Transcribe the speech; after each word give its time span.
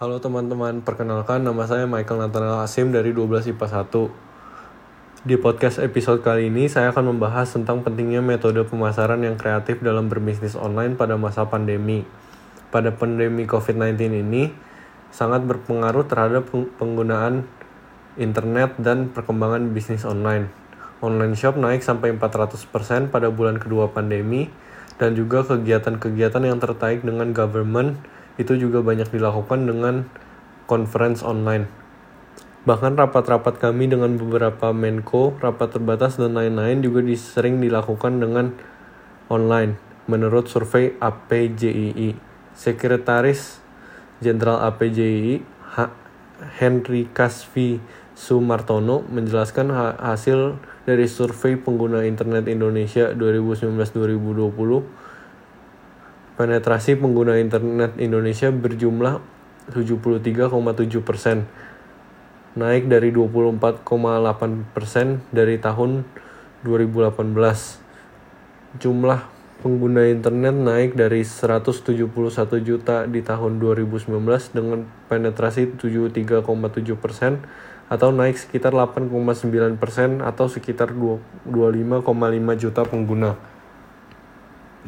Halo 0.00 0.16
teman-teman, 0.16 0.80
perkenalkan 0.80 1.44
nama 1.44 1.68
saya 1.68 1.84
Michael 1.84 2.24
Nathaniel 2.24 2.64
Asim 2.64 2.88
dari 2.88 3.12
12 3.12 3.52
IPA 3.52 3.84
1. 3.84 5.28
Di 5.28 5.36
podcast 5.36 5.76
episode 5.76 6.24
kali 6.24 6.48
ini 6.48 6.72
saya 6.72 6.88
akan 6.88 7.12
membahas 7.12 7.52
tentang 7.52 7.84
pentingnya 7.84 8.24
metode 8.24 8.64
pemasaran 8.64 9.20
yang 9.20 9.36
kreatif 9.36 9.84
dalam 9.84 10.08
berbisnis 10.08 10.56
online 10.56 10.96
pada 10.96 11.20
masa 11.20 11.44
pandemi. 11.52 12.08
Pada 12.72 12.96
pandemi 12.96 13.44
COVID-19 13.44 14.24
ini 14.24 14.48
sangat 15.12 15.44
berpengaruh 15.44 16.08
terhadap 16.08 16.48
penggunaan 16.80 17.44
internet 18.16 18.80
dan 18.80 19.12
perkembangan 19.12 19.68
bisnis 19.76 20.08
online. 20.08 20.48
Online 21.04 21.36
shop 21.36 21.60
naik 21.60 21.84
sampai 21.84 22.16
400% 22.16 23.12
pada 23.12 23.28
bulan 23.28 23.60
kedua 23.60 23.92
pandemi 23.92 24.48
dan 24.96 25.12
juga 25.12 25.44
kegiatan-kegiatan 25.44 26.40
yang 26.40 26.56
terkait 26.56 27.04
dengan 27.04 27.36
government 27.36 28.00
itu 28.36 28.54
juga 28.54 28.84
banyak 28.84 29.08
dilakukan 29.10 29.66
dengan 29.66 30.06
conference 30.70 31.24
online. 31.24 31.66
Bahkan 32.60 33.00
rapat-rapat 33.00 33.56
kami 33.56 33.88
dengan 33.88 34.20
beberapa 34.20 34.70
Menko, 34.76 35.32
rapat 35.40 35.80
terbatas 35.80 36.20
dan 36.20 36.36
lain-lain 36.36 36.84
juga 36.84 37.00
sering 37.16 37.56
dilakukan 37.56 38.20
dengan 38.20 38.52
online. 39.32 39.80
Menurut 40.04 40.52
survei 40.52 40.92
APJII, 41.00 42.14
Sekretaris 42.52 43.64
Jenderal 44.20 44.60
APJII 44.68 45.40
Henry 46.60 47.08
Kasvi 47.08 47.80
Sumartono 48.12 49.00
menjelaskan 49.08 49.72
hasil 49.96 50.60
dari 50.84 51.08
survei 51.08 51.56
pengguna 51.56 52.04
internet 52.04 52.44
Indonesia 52.52 53.16
2019-2020 53.16 55.09
Penetrasi 56.40 56.96
pengguna 56.96 57.36
internet 57.36 58.00
Indonesia 58.00 58.48
berjumlah 58.48 59.20
73,7 59.76 60.56
persen, 61.04 61.44
naik 62.56 62.88
dari 62.88 63.12
24,8 63.12 63.84
persen 64.72 65.20
dari 65.36 65.60
tahun 65.60 66.08
2018. 66.64 67.36
Jumlah 68.80 69.20
pengguna 69.60 70.08
internet 70.08 70.56
naik 70.56 70.96
dari 70.96 71.28
171 71.28 72.08
juta 72.64 73.04
di 73.04 73.20
tahun 73.20 73.60
2019 73.60 74.08
dengan 74.56 74.88
penetrasi 75.12 75.76
73,7 75.76 76.40
persen 76.96 77.44
atau 77.92 78.16
naik 78.16 78.40
sekitar 78.40 78.72
8,9 78.72 79.76
persen 79.76 80.24
atau 80.24 80.48
sekitar 80.48 80.88
25,5 80.88 82.00
juta 82.56 82.80
pengguna 82.88 83.59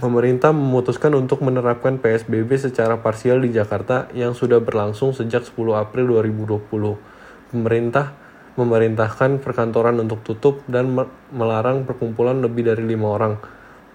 pemerintah 0.01 0.57
memutuskan 0.57 1.13
untuk 1.13 1.45
menerapkan 1.45 2.01
PSBB 2.01 2.57
secara 2.57 3.05
parsial 3.05 3.45
di 3.45 3.53
Jakarta 3.53 4.09
yang 4.17 4.33
sudah 4.33 4.63
berlangsung 4.63 5.13
sejak 5.13 5.45
10 5.45 5.77
April 5.77 6.23
2020. 6.25 7.53
Pemerintah 7.53 8.17
memerintahkan 8.57 9.41
perkantoran 9.41 9.97
untuk 10.01 10.25
tutup 10.25 10.61
dan 10.69 10.93
melarang 11.33 11.85
perkumpulan 11.89 12.41
lebih 12.41 12.69
dari 12.69 12.85
lima 12.85 13.17
orang, 13.17 13.35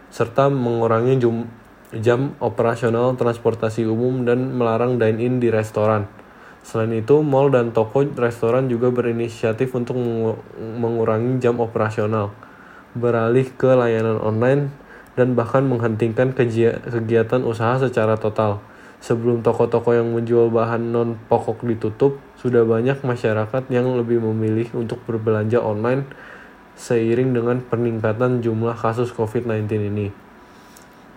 serta 0.09 0.50
mengurangi 0.50 1.22
jum 1.22 1.45
jam 1.94 2.36
operasional 2.44 3.16
transportasi 3.16 3.88
umum 3.88 4.28
dan 4.28 4.58
melarang 4.58 4.98
dine-in 5.00 5.40
di 5.40 5.53
restoran. 5.53 6.09
Selain 6.66 6.92
itu, 6.92 7.23
mall 7.23 7.48
dan 7.48 7.72
toko 7.72 8.03
restoran 8.03 8.68
juga 8.68 8.92
berinisiatif 8.92 9.72
untuk 9.72 9.95
mengurangi 10.58 11.40
jam 11.40 11.64
operasional, 11.64 12.36
beralih 12.92 13.48
ke 13.56 13.72
layanan 13.72 14.20
online 14.20 14.86
dan 15.17 15.33
bahkan 15.33 15.65
menghentikan 15.65 16.31
kegiatan 16.37 17.41
usaha 17.41 17.81
secara 17.81 18.15
total. 18.15 18.61
Sebelum 19.01 19.41
toko-toko 19.41 19.93
yang 19.93 20.13
menjual 20.13 20.53
bahan 20.53 20.93
non-pokok 20.93 21.65
ditutup, 21.65 22.21
sudah 22.37 22.61
banyak 22.65 23.01
masyarakat 23.01 23.65
yang 23.73 23.89
lebih 23.97 24.21
memilih 24.21 24.69
untuk 24.77 25.01
berbelanja 25.09 25.57
online 25.57 26.05
seiring 26.77 27.33
dengan 27.33 27.57
peningkatan 27.65 28.45
jumlah 28.45 28.77
kasus 28.77 29.09
COVID-19 29.09 29.89
ini. 29.89 30.07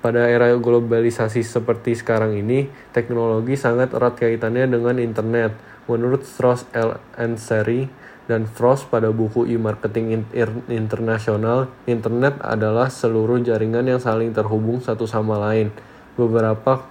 Pada 0.01 0.33
era 0.33 0.49
globalisasi 0.57 1.45
seperti 1.45 1.93
sekarang 1.93 2.33
ini, 2.33 2.73
teknologi 2.97 3.53
sangat 3.61 3.93
erat 3.93 4.17
kaitannya 4.17 4.65
dengan 4.65 4.97
internet. 4.97 5.53
Menurut 5.85 6.25
Stross 6.25 6.65
L. 6.73 6.97
Seri, 7.37 7.85
dan 8.31 8.47
Frost 8.47 8.87
pada 8.87 9.11
buku 9.11 9.43
e-marketing 9.51 10.23
internasional, 10.71 11.67
internet 11.91 12.39
adalah 12.39 12.87
seluruh 12.87 13.43
jaringan 13.43 13.83
yang 13.91 13.99
saling 13.99 14.31
terhubung 14.31 14.79
satu 14.79 15.03
sama 15.03 15.35
lain. 15.35 15.75
Beberapa 16.15 16.87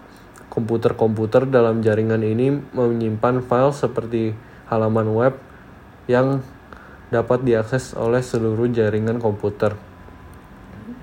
komputer-komputer 0.51 1.47
dalam 1.47 1.79
jaringan 1.79 2.19
ini 2.27 2.59
menyimpan 2.75 3.39
file 3.39 3.71
seperti 3.71 4.35
halaman 4.67 5.15
web 5.15 5.39
yang 6.11 6.43
dapat 7.07 7.47
diakses 7.47 7.95
oleh 7.95 8.19
seluruh 8.19 8.67
jaringan 8.67 9.23
komputer. 9.23 9.79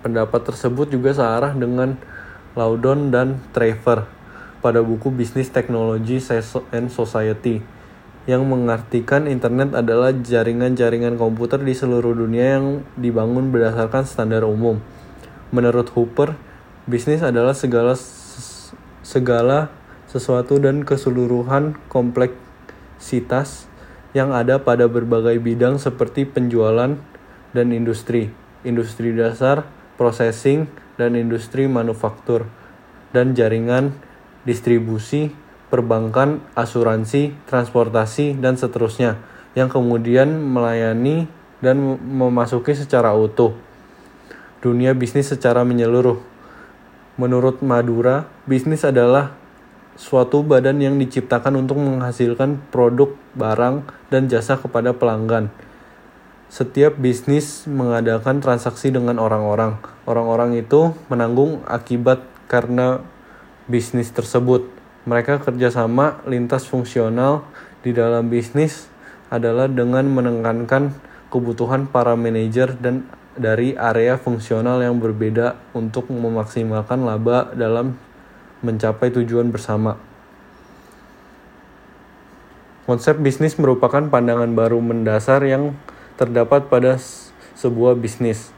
Pendapat 0.04 0.52
tersebut 0.52 0.92
juga 0.92 1.16
searah 1.16 1.56
dengan 1.56 1.96
Laudon 2.52 3.08
dan 3.08 3.40
Trevor 3.56 4.04
pada 4.60 4.84
buku 4.84 5.08
Business 5.08 5.48
Technology 5.48 6.20
and 6.76 6.92
Society 6.92 7.75
yang 8.26 8.42
mengartikan 8.50 9.30
internet 9.30 9.70
adalah 9.70 10.10
jaringan-jaringan 10.10 11.14
komputer 11.14 11.62
di 11.62 11.78
seluruh 11.78 12.10
dunia 12.10 12.58
yang 12.58 12.66
dibangun 12.98 13.54
berdasarkan 13.54 14.02
standar 14.02 14.42
umum. 14.42 14.82
Menurut 15.54 15.86
Hooper, 15.94 16.34
bisnis 16.90 17.22
adalah 17.22 17.54
segala 17.54 17.94
segala 19.06 19.70
sesuatu 20.10 20.58
dan 20.58 20.82
keseluruhan 20.82 21.78
kompleksitas 21.86 23.70
yang 24.10 24.34
ada 24.34 24.58
pada 24.58 24.90
berbagai 24.90 25.38
bidang 25.38 25.78
seperti 25.78 26.26
penjualan 26.26 26.98
dan 27.54 27.66
industri, 27.70 28.34
industri 28.66 29.14
dasar, 29.14 29.70
processing, 29.94 30.66
dan 30.98 31.14
industri 31.14 31.70
manufaktur, 31.70 32.50
dan 33.14 33.38
jaringan 33.38 33.94
distribusi, 34.42 35.30
perbankan, 35.76 36.40
asuransi, 36.56 37.36
transportasi, 37.44 38.40
dan 38.40 38.56
seterusnya, 38.56 39.20
yang 39.52 39.68
kemudian 39.68 40.32
melayani 40.40 41.28
dan 41.60 41.76
memasuki 42.00 42.72
secara 42.72 43.12
utuh 43.12 43.66
dunia 44.66 44.98
bisnis 44.98 45.30
secara 45.30 45.62
menyeluruh. 45.62 46.18
Menurut 47.16 47.62
Madura, 47.62 48.26
bisnis 48.50 48.82
adalah 48.82 49.32
suatu 49.96 50.42
badan 50.42 50.82
yang 50.82 50.98
diciptakan 50.98 51.56
untuk 51.56 51.80
menghasilkan 51.80 52.60
produk, 52.74 53.14
barang, 53.38 53.86
dan 54.12 54.26
jasa 54.26 54.60
kepada 54.60 54.92
pelanggan. 54.92 55.48
Setiap 56.50 56.98
bisnis 56.98 57.64
mengadakan 57.70 58.42
transaksi 58.42 58.90
dengan 58.90 59.22
orang-orang. 59.22 59.80
Orang-orang 60.02 60.58
itu 60.58 60.94
menanggung 61.08 61.64
akibat 61.66 62.22
karena 62.50 63.02
bisnis 63.70 64.10
tersebut. 64.10 64.75
Mereka 65.06 65.38
kerjasama 65.46 66.26
lintas 66.26 66.66
fungsional 66.66 67.46
di 67.86 67.94
dalam 67.94 68.26
bisnis 68.26 68.90
adalah 69.30 69.70
dengan 69.70 70.02
menekankan 70.10 70.90
kebutuhan 71.30 71.86
para 71.86 72.18
manajer 72.18 72.74
dan 72.74 73.06
dari 73.38 73.78
area 73.78 74.18
fungsional 74.18 74.82
yang 74.82 74.98
berbeda 74.98 75.54
untuk 75.76 76.10
memaksimalkan 76.10 77.06
laba 77.06 77.54
dalam 77.54 77.94
mencapai 78.66 79.14
tujuan 79.14 79.52
bersama. 79.54 79.94
Konsep 82.86 83.18
bisnis 83.18 83.58
merupakan 83.58 84.02
pandangan 84.10 84.50
baru 84.58 84.78
mendasar 84.82 85.42
yang 85.46 85.74
terdapat 86.18 86.70
pada 86.70 86.98
sebuah 87.58 87.98
bisnis. 87.98 88.54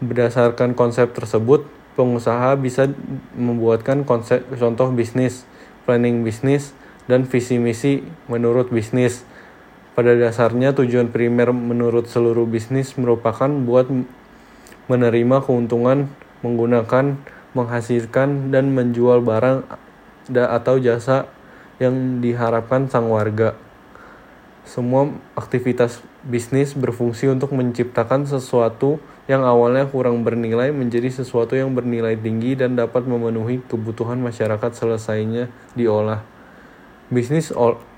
Berdasarkan 0.00 0.72
konsep 0.76 1.12
tersebut, 1.12 1.64
pengusaha 1.96 2.54
bisa 2.60 2.92
membuatkan 3.34 4.04
konsep 4.04 4.44
contoh 4.54 4.92
bisnis, 4.92 5.48
planning 5.88 6.22
bisnis, 6.22 6.76
dan 7.08 7.24
visi 7.24 7.56
misi 7.56 8.04
menurut 8.28 8.68
bisnis. 8.68 9.24
Pada 9.96 10.12
dasarnya 10.12 10.76
tujuan 10.76 11.08
primer 11.08 11.56
menurut 11.56 12.04
seluruh 12.06 12.44
bisnis 12.44 12.94
merupakan 13.00 13.48
buat 13.48 13.88
menerima 14.92 15.36
keuntungan 15.40 16.12
menggunakan, 16.44 17.16
menghasilkan, 17.56 18.52
dan 18.52 18.76
menjual 18.76 19.24
barang 19.24 19.64
atau 20.36 20.76
jasa 20.76 21.26
yang 21.80 22.20
diharapkan 22.20 22.92
sang 22.92 23.08
warga. 23.08 23.56
Semua 24.68 25.08
aktivitas 25.38 26.02
bisnis 26.26 26.74
berfungsi 26.74 27.30
untuk 27.30 27.54
menciptakan 27.54 28.26
sesuatu 28.26 28.98
yang 28.98 29.15
awalnya 29.42 29.90
kurang 29.90 30.22
bernilai 30.22 30.70
menjadi 30.70 31.10
sesuatu 31.10 31.58
yang 31.58 31.74
bernilai 31.74 32.14
tinggi 32.14 32.54
dan 32.54 32.78
dapat 32.78 33.02
memenuhi 33.04 33.58
kebutuhan 33.66 34.22
masyarakat 34.22 34.70
selesainya 34.70 35.50
diolah. 35.74 36.22
Bisnis 37.10 37.50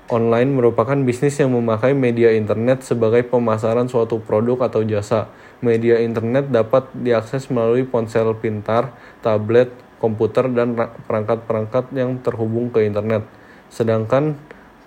online 0.09 0.49
merupakan 0.49 0.97
bisnis 1.05 1.37
yang 1.37 1.53
memakai 1.53 1.93
media 1.93 2.33
internet 2.33 2.81
sebagai 2.81 3.21
pemasaran 3.29 3.85
suatu 3.85 4.17
produk 4.17 4.65
atau 4.65 4.81
jasa. 4.81 5.29
Media 5.61 6.01
internet 6.01 6.49
dapat 6.49 6.89
diakses 6.97 7.53
melalui 7.53 7.85
ponsel 7.85 8.33
pintar, 8.37 8.97
tablet, 9.21 9.69
komputer, 10.01 10.49
dan 10.49 10.73
perangkat-perangkat 11.05 11.93
yang 11.93 12.17
terhubung 12.25 12.73
ke 12.73 12.87
internet. 12.89 13.27
Sedangkan 13.69 14.39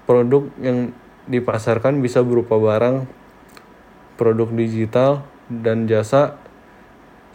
Produk 0.02 0.50
yang 0.58 0.90
dipasarkan 1.30 2.02
bisa 2.02 2.26
berupa 2.26 2.58
barang, 2.58 3.06
produk 4.18 4.50
digital, 4.50 5.22
dan 5.60 5.84
jasa. 5.84 6.40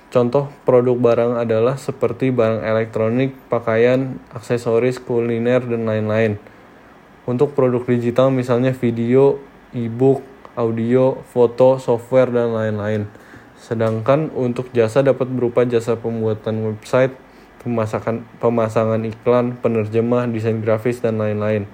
Contoh 0.07 0.49
produk 0.65 0.97
barang 0.97 1.33
adalah 1.37 1.77
seperti 1.77 2.33
barang 2.33 2.63
elektronik, 2.63 3.37
pakaian, 3.51 4.17
aksesoris, 4.33 4.97
kuliner, 5.03 5.61
dan 5.61 5.85
lain-lain. 5.85 6.41
Untuk 7.27 7.53
produk 7.53 7.83
digital 7.83 8.31
misalnya 8.31 8.71
video, 8.71 9.37
e-book, 9.75 10.23
audio, 10.55 11.19
foto, 11.27 11.77
software, 11.77 12.31
dan 12.31 12.55
lain-lain. 12.55 13.05
Sedangkan 13.59 14.31
untuk 14.31 14.71
jasa 14.71 15.03
dapat 15.03 15.27
berupa 15.27 15.67
jasa 15.67 15.99
pembuatan 15.99 16.71
website, 16.71 17.11
pemasakan, 17.61 18.23
pemasangan 18.39 19.03
iklan, 19.03 19.59
penerjemah, 19.59 20.31
desain 20.31 20.63
grafis, 20.63 21.03
dan 21.03 21.19
lain-lain. 21.19 21.67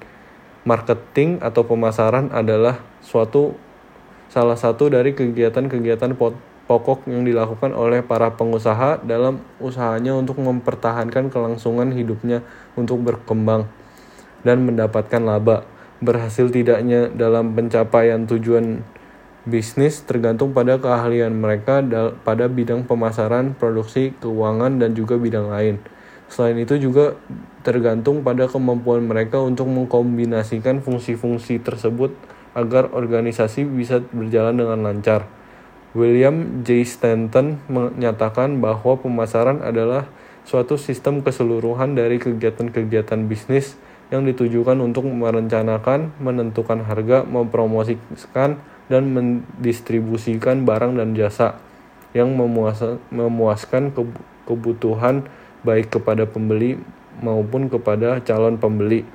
Marketing 0.66 1.38
atau 1.38 1.68
pemasaran 1.70 2.34
adalah 2.34 2.82
suatu 3.06 3.54
salah 4.34 4.58
satu 4.58 4.90
dari 4.90 5.14
kegiatan-kegiatan 5.14 6.18
pokok 6.66 7.06
yang 7.06 7.22
dilakukan 7.22 7.70
oleh 7.78 8.02
para 8.02 8.34
pengusaha 8.34 8.98
dalam 9.06 9.38
usahanya 9.62 10.18
untuk 10.18 10.42
mempertahankan 10.42 11.30
kelangsungan 11.30 11.94
hidupnya 11.94 12.42
untuk 12.74 12.98
berkembang 13.06 13.70
dan 14.42 14.66
mendapatkan 14.66 15.22
laba. 15.22 15.70
Berhasil 16.02 16.50
tidaknya 16.50 17.14
dalam 17.14 17.54
pencapaian 17.54 18.26
tujuan 18.26 18.82
bisnis 19.46 20.02
tergantung 20.02 20.50
pada 20.50 20.82
keahlian 20.82 21.38
mereka 21.38 21.86
pada 22.26 22.50
bidang 22.50 22.90
pemasaran, 22.90 23.54
produksi, 23.54 24.18
keuangan, 24.18 24.82
dan 24.82 24.98
juga 24.98 25.22
bidang 25.22 25.54
lain. 25.54 25.78
Selain 26.26 26.58
itu 26.58 26.82
juga 26.82 27.14
tergantung 27.62 28.26
pada 28.26 28.50
kemampuan 28.50 29.06
mereka 29.06 29.38
untuk 29.46 29.70
mengkombinasikan 29.70 30.82
fungsi-fungsi 30.82 31.62
tersebut 31.62 32.33
agar 32.54 32.90
organisasi 32.94 33.66
bisa 33.66 34.02
berjalan 34.14 34.58
dengan 34.58 34.80
lancar. 34.86 35.26
William 35.94 36.66
J. 36.66 36.82
Stanton 36.86 37.62
menyatakan 37.70 38.58
bahwa 38.58 38.98
pemasaran 38.98 39.62
adalah 39.62 40.10
suatu 40.42 40.78
sistem 40.78 41.22
keseluruhan 41.22 41.94
dari 41.94 42.18
kegiatan-kegiatan 42.18 43.30
bisnis 43.30 43.78
yang 44.10 44.26
ditujukan 44.26 44.78
untuk 44.82 45.06
merencanakan, 45.06 46.14
menentukan 46.18 46.82
harga, 46.86 47.26
mempromosikan, 47.26 48.58
dan 48.92 49.04
mendistribusikan 49.16 50.68
barang 50.68 51.00
dan 51.00 51.16
jasa 51.16 51.58
yang 52.14 52.36
memuaskan 53.10 53.90
kebutuhan 54.46 55.26
baik 55.66 55.98
kepada 55.98 56.28
pembeli 56.30 56.78
maupun 57.24 57.72
kepada 57.72 58.22
calon 58.22 58.60
pembeli. 58.60 59.08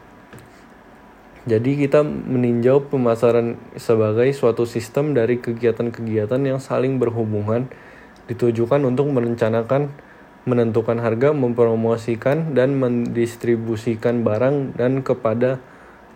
Jadi 1.48 1.80
kita 1.80 2.04
meninjau 2.04 2.92
pemasaran 2.92 3.56
sebagai 3.80 4.28
suatu 4.36 4.68
sistem 4.68 5.16
dari 5.16 5.40
kegiatan-kegiatan 5.40 6.44
yang 6.44 6.60
saling 6.60 7.00
berhubungan 7.00 7.72
ditujukan 8.28 8.84
untuk 8.84 9.08
merencanakan, 9.08 9.88
menentukan 10.44 11.00
harga, 11.00 11.32
mempromosikan 11.32 12.52
dan 12.52 12.76
mendistribusikan 12.76 14.28
barang 14.28 14.76
dan 14.76 15.00
kepada 15.00 15.56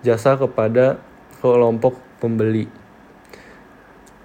jasa 0.04 0.36
kepada 0.36 1.00
kelompok 1.40 1.96
pembeli. 2.20 2.68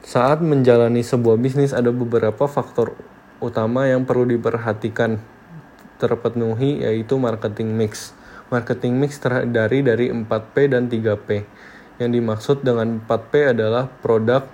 Saat 0.03 0.43
menjalani 0.43 1.07
sebuah 1.07 1.39
bisnis 1.39 1.71
ada 1.71 1.95
beberapa 1.95 2.51
faktor 2.51 2.99
utama 3.39 3.87
yang 3.87 4.03
perlu 4.03 4.27
diperhatikan 4.27 5.23
terpenuhi 6.03 6.83
yaitu 6.83 7.15
marketing 7.15 7.79
mix. 7.79 8.16
Marketing 8.47 8.95
mix 8.95 9.19
terdiri 9.19 9.83
dari 9.83 10.07
4P 10.07 10.71
dan 10.71 10.87
3P. 10.87 11.43
Yang 11.99 12.11
dimaksud 12.15 12.57
dengan 12.63 13.03
4P 13.03 13.51
adalah 13.51 13.91
product, 13.91 14.47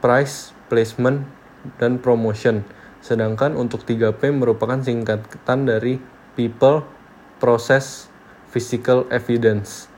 price, 0.00 0.56
placement, 0.72 1.28
dan 1.76 2.00
promotion. 2.00 2.64
Sedangkan 3.04 3.52
untuk 3.60 3.84
3P 3.84 4.32
merupakan 4.32 4.80
singkatan 4.80 5.68
dari 5.68 6.00
people, 6.32 6.88
process, 7.36 8.08
physical 8.48 9.04
evidence. 9.12 9.92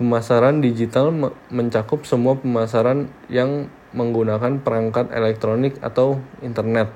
Pemasaran 0.00 0.64
digital 0.64 1.12
mencakup 1.52 2.08
semua 2.08 2.40
pemasaran 2.40 3.12
yang 3.28 3.68
menggunakan 3.92 4.62
perangkat 4.64 5.12
elektronik 5.12 5.76
atau 5.84 6.22
internet. 6.40 6.88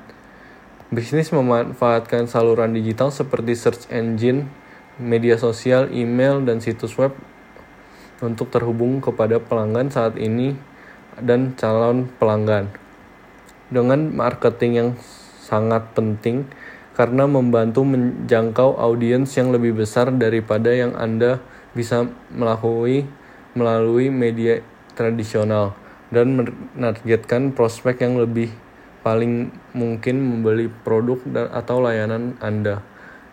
Bisnis 0.89 1.29
memanfaatkan 1.29 2.25
saluran 2.31 2.73
digital 2.73 3.13
seperti 3.13 3.53
search 3.53 3.85
engine, 3.93 4.49
media 5.01 5.35
sosial, 5.41 5.91
email, 5.91 6.43
dan 6.43 6.63
situs 6.63 6.95
web 6.95 7.15
untuk 8.23 8.49
terhubung 8.51 9.03
kepada 9.03 9.43
pelanggan 9.43 9.91
saat 9.91 10.15
ini 10.17 10.55
dan 11.19 11.55
calon 11.59 12.11
pelanggan. 12.19 12.71
Dengan 13.71 14.13
marketing 14.15 14.73
yang 14.73 14.91
sangat 15.43 15.93
penting 15.93 16.47
karena 16.95 17.27
membantu 17.27 17.83
menjangkau 17.83 18.79
audiens 18.79 19.35
yang 19.35 19.51
lebih 19.51 19.75
besar 19.75 20.15
daripada 20.15 20.71
yang 20.71 20.95
Anda 20.95 21.43
bisa 21.75 22.07
melalui 22.31 23.03
melalui 23.55 24.11
media 24.11 24.63
tradisional 24.95 25.75
dan 26.15 26.39
menargetkan 26.39 27.51
prospek 27.51 28.07
yang 28.07 28.15
lebih 28.19 28.51
paling 29.03 29.51
mungkin 29.75 30.23
membeli 30.23 30.71
produk 30.71 31.19
atau 31.51 31.83
layanan 31.83 32.39
Anda. 32.39 32.81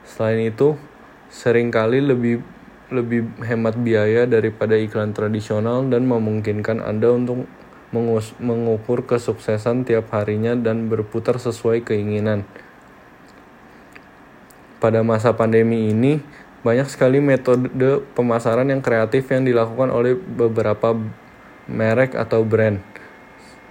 Selain 0.04 0.42
itu, 0.42 0.75
sering 1.31 1.72
kali 1.72 2.04
lebih 2.04 2.44
lebih 2.92 3.24
hemat 3.39 3.80
biaya 3.80 4.28
daripada 4.28 4.75
iklan 4.75 5.16
tradisional 5.16 5.88
dan 5.88 6.04
memungkinkan 6.04 6.83
Anda 6.83 7.16
untuk 7.16 7.48
mengukur 8.39 9.07
kesuksesan 9.07 9.88
tiap 9.88 10.12
harinya 10.12 10.56
dan 10.60 10.92
berputar 10.92 11.39
sesuai 11.39 11.88
keinginan. 11.88 12.44
Pada 14.83 15.07
masa 15.07 15.31
pandemi 15.31 15.95
ini, 15.95 16.19
banyak 16.68 16.88
sekali 16.92 17.24
metode 17.24 18.04
pemasaran 18.12 18.68
yang 18.68 18.84
kreatif 18.84 19.31
yang 19.31 19.48
dilakukan 19.48 19.88
oleh 19.88 20.19
beberapa 20.19 21.00
merek 21.72 22.13
atau 22.19 22.44
brand. 22.44 22.84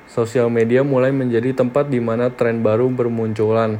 Sosial 0.09 0.49
media 0.49 0.81
mulai 0.83 1.13
menjadi 1.13 1.55
tempat 1.55 1.93
di 1.93 2.01
mana 2.01 2.33
tren 2.33 2.65
baru 2.65 2.89
bermunculan 2.91 3.79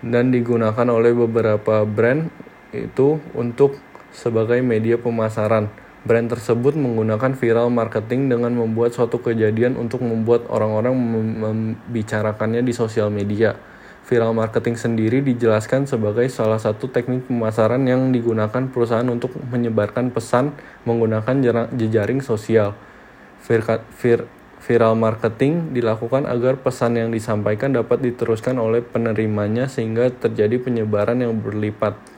dan 0.00 0.30
digunakan 0.30 0.86
oleh 0.86 1.12
beberapa 1.12 1.82
brand 1.82 2.30
itu 2.72 3.22
untuk 3.32 3.80
sebagai 4.12 4.60
media 4.60 4.96
pemasaran. 5.00 5.68
Brand 6.06 6.30
tersebut 6.30 6.78
menggunakan 6.78 7.34
viral 7.34 7.68
marketing 7.68 8.30
dengan 8.32 8.54
membuat 8.54 8.94
suatu 8.94 9.18
kejadian 9.20 9.76
untuk 9.76 10.00
membuat 10.00 10.46
orang-orang 10.48 10.94
membicarakannya 11.42 12.64
di 12.64 12.72
sosial 12.72 13.12
media. 13.12 13.58
Viral 14.08 14.32
marketing 14.32 14.80
sendiri 14.80 15.20
dijelaskan 15.20 15.84
sebagai 15.84 16.24
salah 16.32 16.56
satu 16.56 16.88
teknik 16.88 17.28
pemasaran 17.28 17.84
yang 17.84 18.08
digunakan 18.08 18.64
perusahaan 18.72 19.04
untuk 19.04 19.36
menyebarkan 19.52 20.08
pesan 20.08 20.56
menggunakan 20.88 21.68
jejaring 21.76 22.24
sosial. 22.24 22.72
Vir, 23.44 23.60
vir, 24.00 24.24
viral 24.64 24.96
marketing 24.96 25.76
dilakukan 25.76 26.24
agar 26.24 26.56
pesan 26.56 26.96
yang 26.96 27.12
disampaikan 27.12 27.76
dapat 27.76 28.00
diteruskan 28.00 28.56
oleh 28.56 28.80
penerimanya 28.80 29.68
sehingga 29.68 30.08
terjadi 30.08 30.56
penyebaran 30.56 31.20
yang 31.20 31.36
berlipat. 31.36 32.17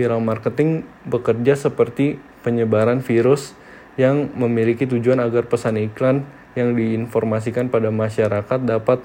Viral 0.00 0.24
marketing 0.24 0.88
bekerja 1.04 1.60
seperti 1.60 2.16
penyebaran 2.40 3.04
virus 3.04 3.52
yang 4.00 4.32
memiliki 4.32 4.88
tujuan 4.88 5.20
agar 5.20 5.44
pesan 5.44 5.76
iklan 5.76 6.24
yang 6.56 6.72
diinformasikan 6.72 7.68
pada 7.68 7.92
masyarakat 7.92 8.64
dapat 8.64 9.04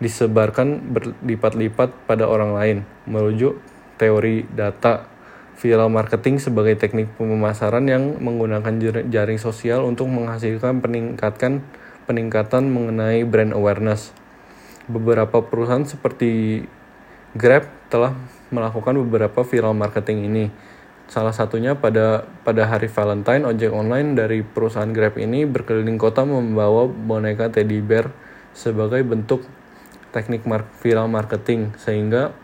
disebarkan 0.00 0.96
berlipat-lipat 0.96 1.92
pada 2.08 2.24
orang 2.24 2.56
lain. 2.56 2.78
Merujuk 3.04 3.60
teori 4.00 4.48
data, 4.48 5.04
viral 5.60 5.92
marketing 5.92 6.40
sebagai 6.40 6.80
teknik 6.80 7.12
pemasaran 7.20 7.84
yang 7.84 8.16
menggunakan 8.16 9.04
jaring 9.12 9.36
sosial 9.36 9.84
untuk 9.84 10.08
menghasilkan 10.08 10.80
peningkatkan 10.80 11.60
peningkatan 12.08 12.72
mengenai 12.72 13.28
brand 13.28 13.52
awareness. 13.52 14.16
Beberapa 14.88 15.44
perusahaan 15.44 15.84
seperti 15.84 16.64
Grab 17.36 17.68
telah 17.92 18.16
melakukan 18.48 18.96
beberapa 19.06 19.44
viral 19.44 19.76
marketing 19.76 20.28
ini. 20.28 20.44
Salah 21.08 21.32
satunya 21.32 21.72
pada 21.72 22.28
pada 22.44 22.68
hari 22.68 22.92
Valentine, 22.92 23.48
ojek 23.48 23.72
online 23.72 24.12
dari 24.12 24.44
perusahaan 24.44 24.92
Grab 24.92 25.16
ini 25.16 25.48
berkeliling 25.48 25.96
kota 25.96 26.28
membawa 26.28 26.84
boneka 26.84 27.48
teddy 27.48 27.80
bear 27.80 28.12
sebagai 28.52 29.00
bentuk 29.08 29.40
teknik 30.12 30.44
mar 30.44 30.68
viral 30.84 31.08
marketing 31.08 31.72
sehingga 31.80 32.36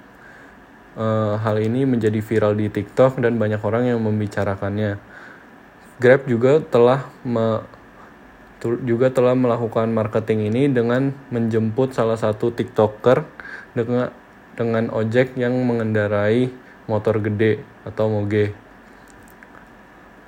uh, 0.97 1.37
hal 1.41 1.61
ini 1.61 1.85
menjadi 1.85 2.25
viral 2.25 2.57
di 2.57 2.73
TikTok 2.73 3.21
dan 3.21 3.37
banyak 3.37 3.61
orang 3.61 3.93
yang 3.93 4.01
membicarakannya. 4.01 4.97
Grab 6.01 6.25
juga 6.25 6.59
telah 6.65 7.07
me, 7.23 7.63
juga 8.65 9.13
telah 9.13 9.37
melakukan 9.37 9.93
marketing 9.93 10.49
ini 10.49 10.73
dengan 10.73 11.13
menjemput 11.29 11.93
salah 11.93 12.17
satu 12.17 12.49
TikToker 12.49 13.29
dengan 13.77 14.09
dengan 14.55 14.91
ojek 14.91 15.35
yang 15.35 15.55
mengendarai 15.67 16.51
motor 16.87 17.19
gede 17.19 17.63
atau 17.83 18.11
moge. 18.11 18.55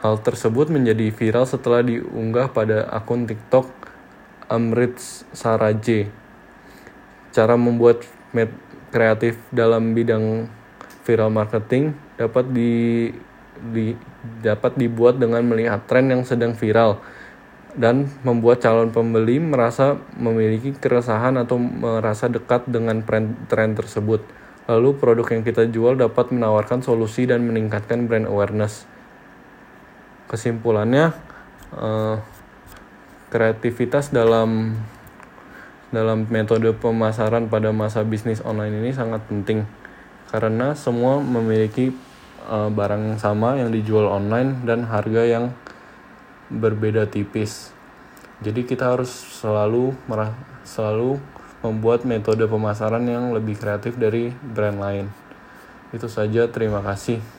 Hal 0.02 0.21
tersebut 0.23 0.68
menjadi 0.68 1.09
viral 1.11 1.49
setelah 1.49 1.83
diunggah 1.83 2.52
pada 2.52 2.87
akun 2.92 3.25
TikTok 3.25 3.66
Amrit 4.47 4.99
Saraje. 5.35 6.12
Cara 7.33 7.59
membuat 7.59 8.04
kreatif 8.92 9.40
dalam 9.50 9.97
bidang 9.97 10.47
viral 11.02 11.30
marketing 11.30 11.95
dapat 12.18 12.45
di, 12.50 13.11
di 13.73 13.97
dapat 14.42 14.75
dibuat 14.75 15.16
dengan 15.21 15.42
melihat 15.47 15.85
tren 15.87 16.11
yang 16.11 16.23
sedang 16.26 16.52
viral 16.56 16.99
dan 17.76 18.09
membuat 18.25 18.64
calon 18.64 18.88
pembeli 18.88 19.37
merasa 19.37 20.00
memiliki 20.16 20.73
keresahan 20.73 21.37
atau 21.37 21.61
merasa 21.61 22.26
dekat 22.26 22.64
dengan 22.64 23.04
tren 23.47 23.71
tersebut. 23.76 24.25
Lalu 24.66 24.99
produk 24.99 25.26
yang 25.30 25.45
kita 25.47 25.68
jual 25.68 25.95
dapat 25.95 26.35
menawarkan 26.35 26.83
solusi 26.83 27.28
dan 27.28 27.47
meningkatkan 27.47 28.11
brand 28.11 28.26
awareness. 28.26 28.88
Kesimpulannya, 30.26 31.14
uh, 31.76 32.18
kreativitas 33.30 34.11
dalam 34.11 34.75
dalam 35.95 36.26
metode 36.26 36.75
pemasaran 36.75 37.47
pada 37.47 37.71
masa 37.71 38.02
bisnis 38.02 38.42
online 38.42 38.83
ini 38.83 38.90
sangat 38.90 39.23
penting 39.30 39.62
karena 40.35 40.75
semua 40.75 41.23
memiliki 41.23 41.95
uh, 42.50 42.66
barang 42.66 43.14
yang 43.14 43.18
sama 43.23 43.54
yang 43.54 43.71
dijual 43.71 44.11
online 44.11 44.66
dan 44.66 44.83
harga 44.83 45.23
yang 45.23 45.54
berbeda 46.53 47.09
tipis. 47.09 47.75
Jadi 48.45 48.69
kita 48.69 48.93
harus 48.93 49.09
selalu 49.11 49.97
merah, 50.07 50.37
selalu 50.62 51.17
membuat 51.65 52.05
metode 52.05 52.45
pemasaran 52.45 53.03
yang 53.09 53.33
lebih 53.33 53.57
kreatif 53.57 53.97
dari 53.97 54.31
brand 54.31 54.79
lain. 54.79 55.07
Itu 55.91 56.07
saja, 56.07 56.47
terima 56.47 56.85
kasih. 56.85 57.36